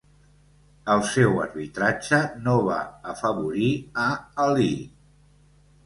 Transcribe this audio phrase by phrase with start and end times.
[0.93, 2.81] El seu arbitratge no va
[3.15, 3.71] afavorir
[4.09, 4.11] a
[4.49, 4.71] Alí.